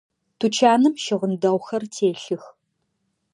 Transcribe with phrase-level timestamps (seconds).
[0.39, 2.43] Тучаным щыгъын дэгъухэр телъых.